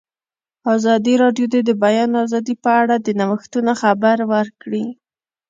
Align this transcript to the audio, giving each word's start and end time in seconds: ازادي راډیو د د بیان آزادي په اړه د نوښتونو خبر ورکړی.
ازادي 0.75 1.13
راډیو 1.23 1.45
د 1.53 1.55
د 1.67 1.71
بیان 1.83 2.11
آزادي 2.23 2.55
په 2.63 2.71
اړه 2.81 2.95
د 2.99 3.07
نوښتونو 3.19 3.71
خبر 3.81 4.17
ورکړی. 4.33 4.85